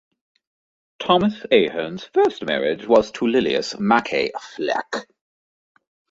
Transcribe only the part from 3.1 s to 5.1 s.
to Lilias Mackay Fleck.